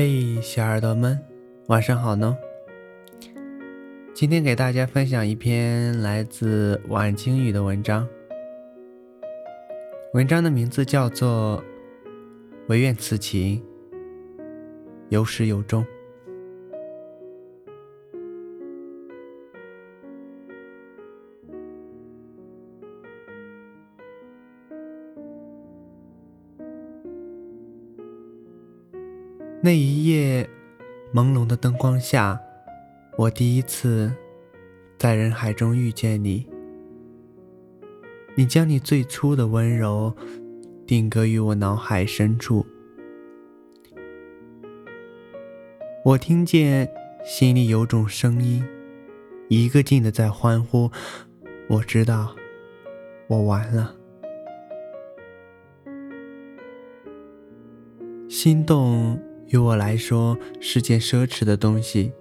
[0.00, 1.18] 嘿，小耳朵们，
[1.66, 2.38] 晚上好呢！
[4.14, 8.06] 今天给大家分享一篇来自晚清雨的文章，
[10.14, 11.60] 文章的名字叫做
[12.68, 13.60] 《唯愿此情
[15.08, 15.82] 有始有终》。
[29.60, 30.48] 那一夜，
[31.12, 32.40] 朦胧的灯光下，
[33.16, 34.12] 我第一次
[34.96, 36.46] 在人海中遇见你。
[38.36, 40.14] 你将你最初的温柔
[40.86, 42.64] 定格于我脑海深处，
[46.04, 46.88] 我听见
[47.24, 48.64] 心里有种声音，
[49.48, 50.88] 一个劲的在欢呼。
[51.68, 52.36] 我知道，
[53.26, 53.92] 我完了，
[58.28, 59.20] 心动。
[59.48, 62.12] 于我来说是件奢侈的东西，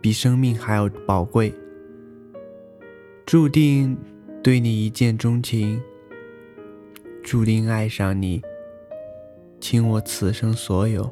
[0.00, 1.54] 比生命还要宝贵。
[3.24, 3.96] 注定
[4.42, 5.80] 对你一见钟情，
[7.22, 8.42] 注定爱上你，
[9.60, 11.10] 倾我此生所有。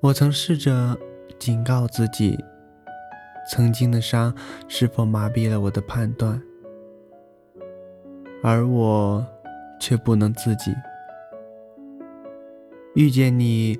[0.00, 0.98] 我曾试着
[1.38, 2.38] 警告自己，
[3.50, 4.34] 曾经的伤
[4.68, 6.40] 是否麻痹了我的判断？
[8.42, 9.24] 而我
[9.78, 10.74] 却不能自己。
[12.94, 13.78] 遇见你，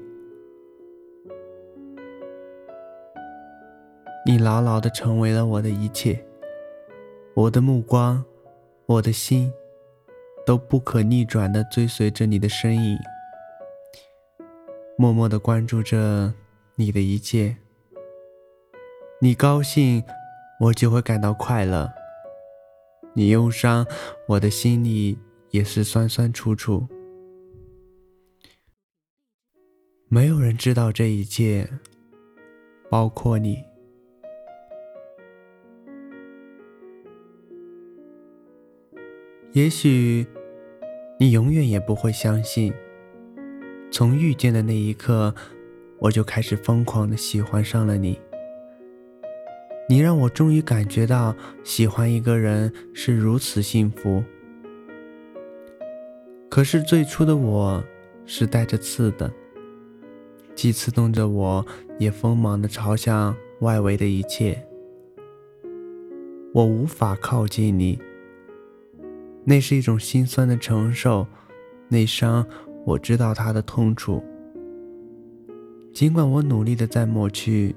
[4.25, 6.25] 你牢牢的成为了我的一切，
[7.35, 8.25] 我的目光，
[8.87, 9.53] 我的心，
[10.47, 12.97] 都不可逆转的追随着你的身影，
[14.97, 16.33] 默默的关注着
[16.77, 17.57] 你的一切。
[19.20, 20.05] 你高兴，
[20.61, 21.92] 我就会感到快乐。
[23.14, 23.86] 你忧伤，
[24.27, 25.18] 我的心里
[25.50, 26.86] 也是酸酸楚楚。
[30.08, 31.68] 没有人知道这一切，
[32.90, 33.62] 包括你。
[39.52, 40.27] 也许
[41.18, 42.73] 你永远也不会相信，
[43.90, 45.34] 从遇见的那一刻，
[45.98, 48.18] 我就开始疯狂的喜欢上了你。
[49.92, 54.25] 你让我终于感觉到喜欢一个人是如此幸福。
[56.48, 57.85] 可是最初的我
[58.25, 59.30] 是带着刺的，
[60.55, 61.67] 既刺痛着我，
[61.98, 64.67] 也锋芒的朝向外围的一切。
[66.55, 67.98] 我无法靠近你，
[69.45, 71.27] 那是一种心酸的承受，
[71.89, 72.47] 那伤
[72.86, 74.24] 我知道它的痛楚。
[75.92, 77.77] 尽管我努力的在抹去，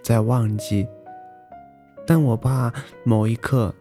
[0.00, 0.86] 在忘记。
[2.06, 2.72] 但我怕
[3.02, 3.74] 某一刻，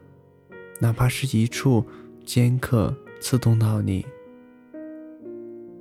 [0.79, 1.85] 哪怕是一处
[2.25, 4.03] 尖刻刺痛到你，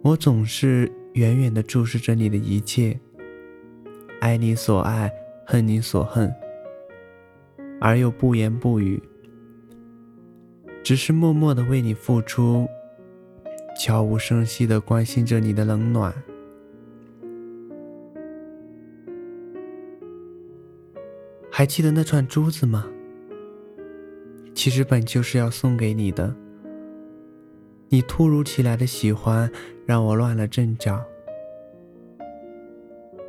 [0.03, 3.01] 我总是远远的注视着你的一切，
[4.21, 5.11] 爱你所爱，
[5.47, 6.31] 恨你所恨，
[7.81, 9.03] 而又不言不语，
[10.83, 12.69] 只是默默的为你付出，
[13.81, 16.15] 悄无声息的关心着你的冷暖。
[21.57, 22.85] 还记得那串珠子吗？
[24.57, 26.35] 其实本就是要送给你的。
[27.91, 29.49] 你突如其来的喜欢
[29.87, 31.01] 让我乱了阵脚。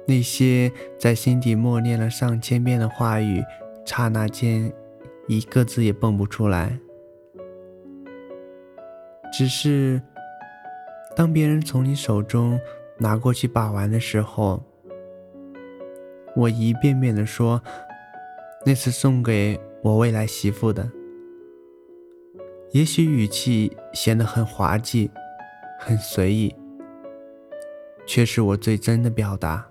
[0.08, 3.44] 那些在心底默念了上千遍的话语，
[3.85, 4.74] 刹那间
[5.28, 6.80] 一个字也蹦不出来。
[9.31, 10.02] 只是
[11.16, 12.59] 当别人从你手中
[12.97, 14.64] 拿过去把玩的时候，
[16.35, 17.62] 我一遍遍的说。
[18.68, 20.91] 那次送给我未来媳妇的，
[22.72, 25.12] 也许语气显得很滑稽，
[25.79, 26.56] 很随意，
[28.08, 29.70] 却是我最真的表达。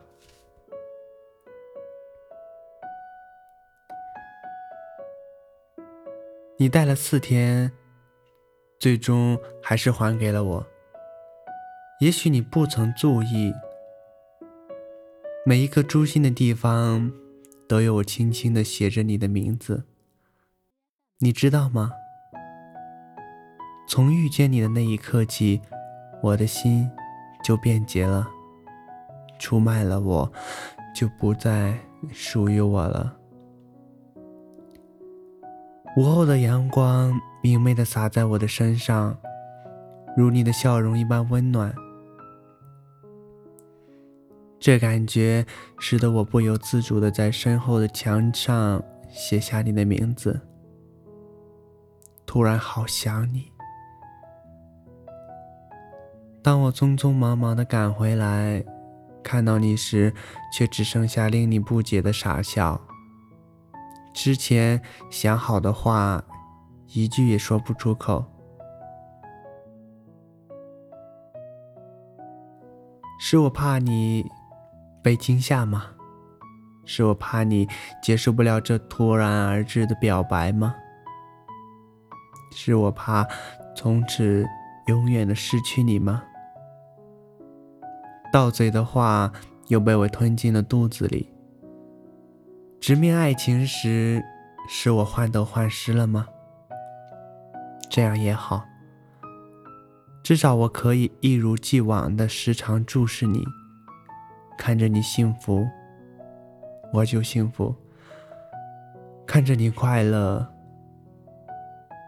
[6.57, 7.73] 你戴了四天，
[8.79, 10.67] 最终还是还给了我。
[11.99, 13.53] 也许你不曾注意，
[15.45, 17.24] 每一个诛心的地方。
[17.67, 19.85] 都有我轻轻的写着你的名字，
[21.19, 21.91] 你知道吗？
[23.89, 25.61] 从遇见你的那一刻起，
[26.23, 26.91] 我的心
[27.43, 28.29] 就变结了，
[29.39, 30.33] 出卖了我，
[30.95, 31.79] 就不再
[32.13, 33.17] 属于我了。
[35.97, 37.13] 午后的阳光
[37.43, 39.17] 明媚的洒在我的身上，
[40.17, 41.75] 如你的笑容一般温暖。
[44.65, 45.45] 这感觉
[45.79, 50.41] 使得我不由自主的在身后的墙上写下你的名字。
[52.25, 53.53] 突然好想你。
[56.43, 58.65] 当我匆匆忙忙的赶回来，
[59.23, 60.15] 看到你时，
[60.51, 62.81] 却只剩下令你不解的傻笑。
[64.15, 64.81] 之前
[65.11, 66.25] 想好的话，
[66.95, 68.25] 一句也说不出口。
[73.21, 74.25] 是我怕你
[75.05, 75.85] 被惊吓吗？
[76.87, 77.69] 是我怕你
[78.03, 80.75] 接受不了这突然而至的表白吗？
[82.51, 83.27] 是我怕
[83.77, 84.47] 从此
[84.87, 86.23] 永远的失去你吗？
[88.33, 89.31] 到嘴的话
[89.69, 91.31] 又被我吞进了肚子里。
[92.81, 94.25] 直面爱情时，
[94.69, 96.27] 是我患得患失了吗？
[97.91, 98.65] 这样也好，
[100.23, 103.45] 至少我可以一如既往的时常注视你，
[104.57, 105.69] 看着你幸福，
[106.93, 107.75] 我就幸福；
[109.27, 110.47] 看着你快乐，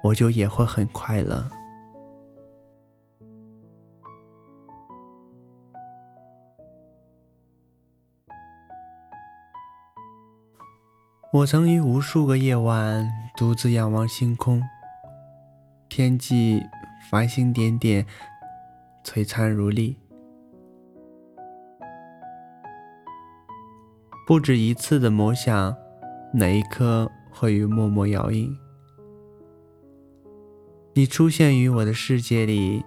[0.03, 1.51] 我就也会很快乐。
[11.33, 13.07] 我曾于无数个夜晚
[13.37, 14.63] 独自仰望星空，
[15.89, 16.65] 天际
[17.11, 18.07] 繁星点点，
[19.05, 19.99] 璀璨如丽。
[24.27, 25.77] 不止一次的模想，
[26.35, 28.53] 哪一颗会与默默摇曳。
[30.95, 32.85] 你出现于我的世界里，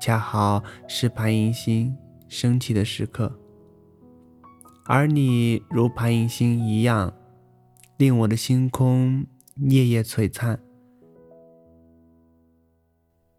[0.00, 1.96] 恰好是盘银星
[2.26, 3.38] 升起的时刻，
[4.84, 7.14] 而你如盘银星一样。
[7.98, 9.24] 令我的星空
[9.54, 10.58] 夜夜璀璨，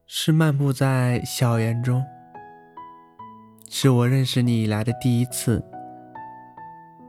[0.05, 2.01] 是漫步在校园中，
[3.69, 5.61] 是我认识你以来的第一次，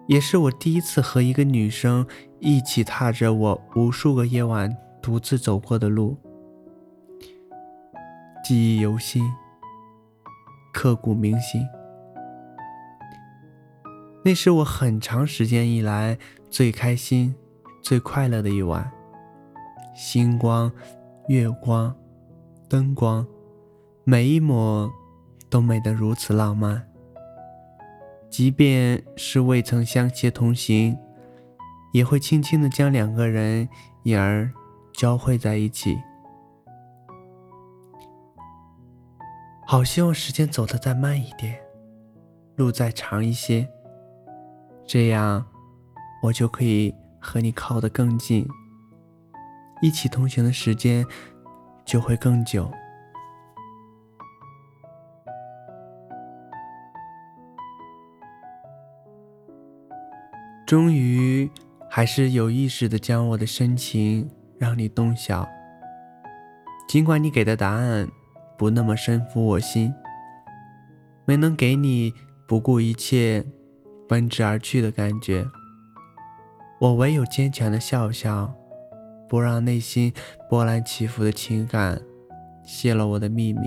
[0.06, 2.06] 也是我第一次和一个女生
[2.40, 6.16] 一起踏着我无数个夜晚独自走过的路，
[8.44, 9.24] 记忆犹新，
[10.72, 11.66] 刻骨铭心。
[14.24, 16.18] 那是我很长时间以来
[16.50, 17.34] 最开心。
[17.82, 18.90] 最快乐的一晚，
[19.94, 20.72] 星光、
[21.28, 21.94] 月光、
[22.66, 23.26] 灯光，
[24.04, 24.90] 每一抹
[25.50, 26.82] 都美得如此浪漫。
[28.34, 30.98] 即便是未曾相携同行，
[31.92, 33.68] 也会轻轻的将两个人
[34.02, 34.52] 影儿
[34.92, 35.96] 交汇在一起。
[39.64, 41.60] 好希望时间走得再慢一点，
[42.56, 43.68] 路再长一些，
[44.84, 45.46] 这样
[46.20, 46.92] 我就可以。
[47.20, 48.46] 和你靠得更近，
[49.80, 51.06] 一起同行的时间
[51.84, 52.68] 就会更久。
[60.66, 61.50] 终于，
[61.90, 65.46] 还是有意识的将我的深情让你洞晓。
[66.88, 68.08] 尽管你给的答案
[68.56, 69.92] 不那么深服我心，
[71.26, 72.14] 没能给你
[72.46, 73.44] 不顾一切
[74.08, 75.46] 奔驰而去的感觉。
[76.80, 78.54] 我唯有坚强的笑笑，
[79.28, 80.14] 不让内心
[80.48, 82.00] 波澜起伏的情感
[82.64, 83.60] 泄露我的秘密。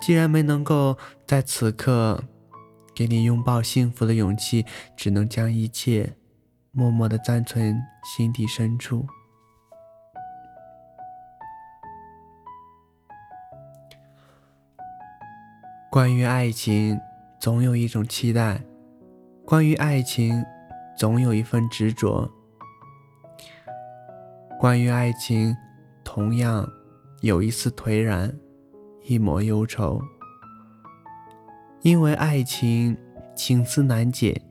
[0.00, 2.24] 既然没能够在此刻
[2.96, 4.64] 给你拥抱幸福的勇气，
[4.96, 6.16] 只能将一切
[6.72, 9.06] 默默的暂存心底深处。
[15.90, 16.98] 关于爱情，
[17.38, 18.62] 总有一种期待；
[19.44, 20.42] 关于爱情。
[20.96, 22.26] 总有一份执着。
[24.58, 25.54] 关于爱情，
[26.02, 26.66] 同样
[27.20, 28.34] 有一丝颓然，
[29.04, 30.00] 一抹忧愁。
[31.82, 32.96] 因为爱情
[33.34, 34.42] 情丝难解，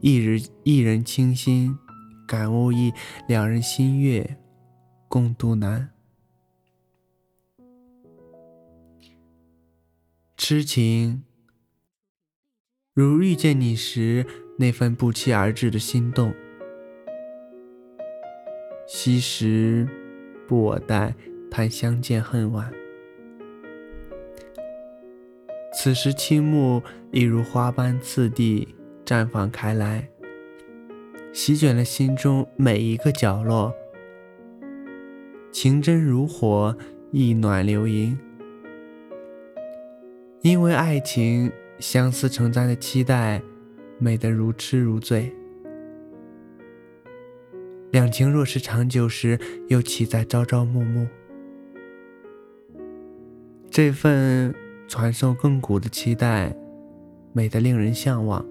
[0.00, 1.76] 一日一人倾心，
[2.26, 2.92] 感悟易，
[3.28, 4.38] 两人心悦，
[5.08, 5.90] 共度难。
[10.36, 11.24] 痴情，
[12.94, 14.26] 如遇见你时。
[14.58, 16.32] 那份不期而至的心动，
[18.88, 19.86] 昔时
[20.48, 21.14] 不我待，
[21.50, 22.72] 叹相见恨晚。
[25.86, 28.74] 此时青木已如花般次第
[29.04, 30.08] 绽放开来，
[31.32, 33.72] 席卷了心中每一个角落。
[35.52, 36.76] 情真如火，
[37.12, 38.18] 意暖流盈。
[40.40, 43.40] 因为爱情，相思成灾的期待。
[44.00, 45.32] 美得如痴如醉，
[47.92, 49.38] 两情若是长久时，
[49.68, 51.06] 又岂在朝朝暮暮？
[53.70, 54.52] 这份
[54.88, 56.54] 传授亘古的期待，
[57.32, 58.44] 美得令人向往。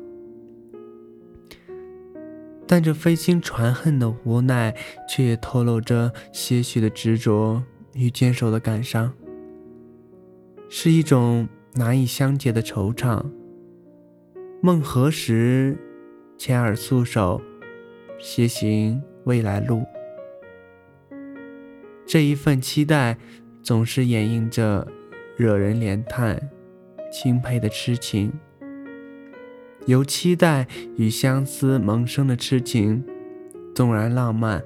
[2.67, 4.75] 但这非经传恨的无奈，
[5.07, 7.61] 却也透露着些许的执着
[7.93, 9.13] 与坚守的感伤，
[10.67, 13.23] 是一种难以相解的惆怅。
[14.61, 15.77] 梦何时
[16.37, 17.39] 牵耳素手，
[18.19, 19.83] 携行未来路？
[22.07, 23.17] 这一份期待，
[23.61, 24.87] 总是掩映着
[25.35, 26.39] 惹人怜叹、
[27.11, 28.31] 钦佩的痴情。
[29.85, 33.05] 由期待与相思萌生的痴情，
[33.75, 34.63] 纵然浪漫，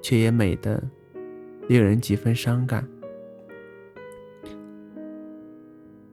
[0.00, 0.82] 却也美得
[1.68, 2.88] 令人几分伤感。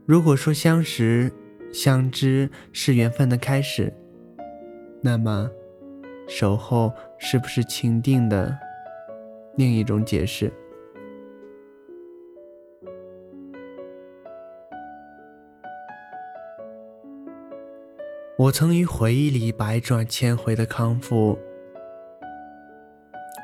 [0.06, 1.32] 如果说相识、
[1.72, 3.94] 相知是缘分的开始，
[5.02, 5.50] 那么
[6.28, 8.58] 守候是不是情定的
[9.56, 10.52] 另一种解释？
[18.42, 21.38] 我曾于回忆里百转千回的康复，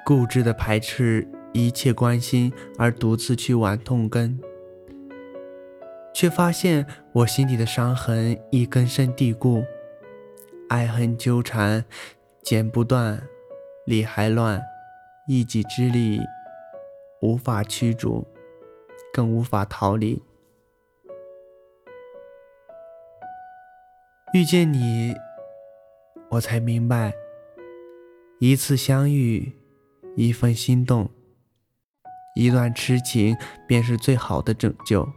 [0.04, 4.40] 固执的排斥一切关心，而独自去玩痛根，
[6.16, 9.64] 却发现我心底的伤痕已根深蒂固，
[10.68, 11.86] 爱恨纠缠，
[12.42, 13.22] 剪不断，
[13.86, 14.60] 理还乱，
[15.28, 16.20] 一己之力
[17.22, 18.26] 无法驱逐，
[19.14, 20.20] 更无法逃离。
[24.38, 25.16] 遇见你，
[26.30, 27.12] 我才明白，
[28.38, 29.52] 一次相遇，
[30.16, 31.10] 一份心动，
[32.36, 33.36] 一段痴情，
[33.68, 35.10] 便是最好的拯救，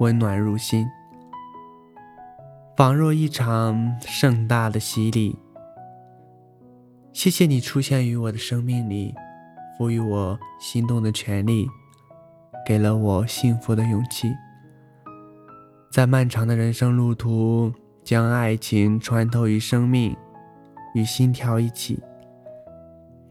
[0.00, 0.86] 温暖入心，
[2.74, 5.38] 仿若一场盛大的洗礼。
[7.12, 9.14] 谢谢你出现于我的生命里，
[9.76, 11.68] 赋予我心动的权利，
[12.66, 14.32] 给了我幸福的勇气。
[15.92, 17.70] 在漫长的人生路途，
[18.02, 20.16] 将爱情穿透于生命，
[20.94, 22.02] 与心跳一起，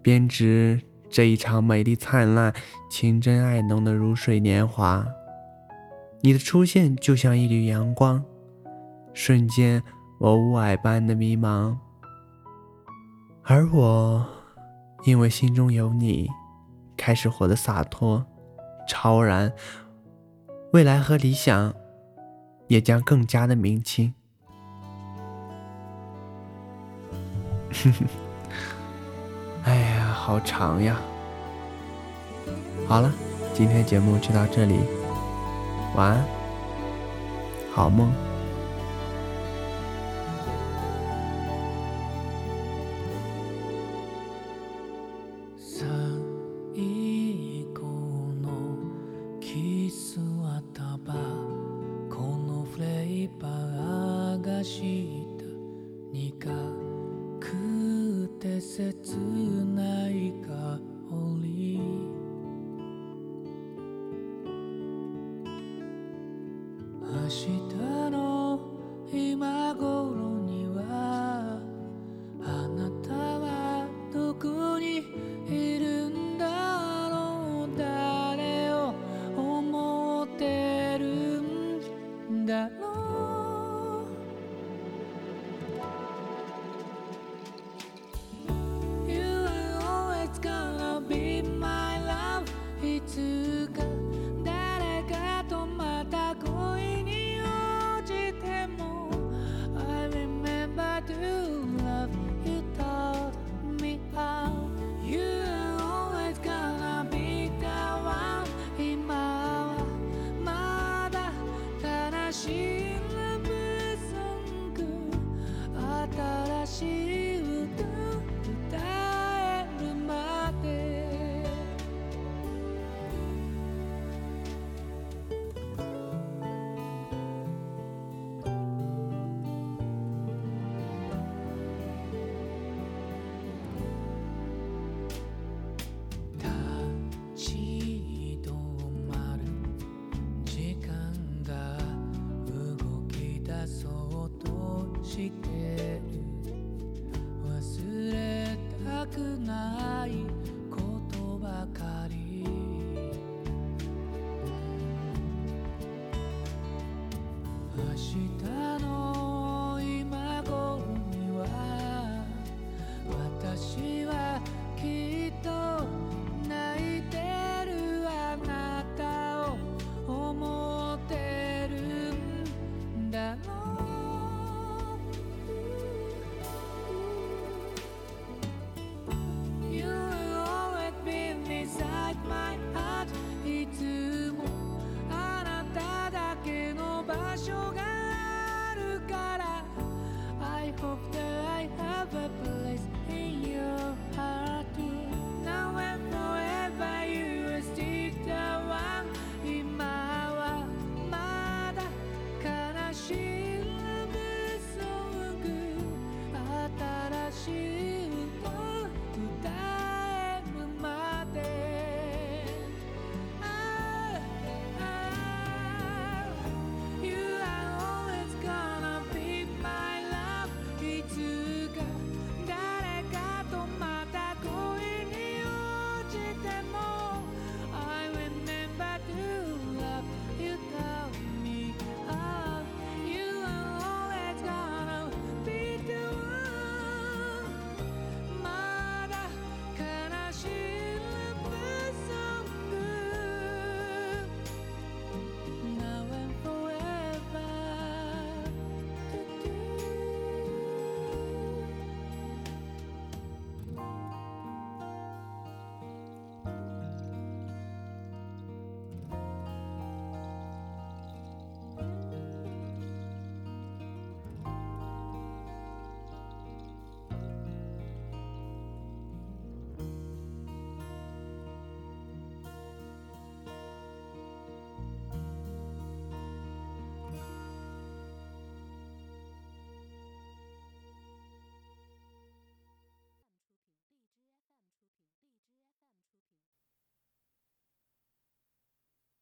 [0.03, 2.53] 编织这一场美丽灿烂、
[2.87, 5.03] 情真爱浓的如水年华。
[6.21, 8.23] 你的出现就像一缕阳光，
[9.11, 9.81] 瞬间
[10.19, 11.75] 我雾霭般的迷茫，
[13.41, 14.23] 而我
[15.03, 16.29] 因为心中有你，
[16.95, 18.23] 开始活得洒脱、
[18.87, 19.51] 超然。
[20.73, 21.73] 未来和理想。
[22.71, 24.13] 也将更加的明清。
[29.65, 30.97] 哎呀，好长呀！
[32.87, 33.11] 好了，
[33.53, 34.79] 今天节目就到这里，
[35.97, 36.25] 晚安，
[37.73, 38.09] 好梦。
[67.31, 68.59] 明日の？
[69.13, 69.90] 今頃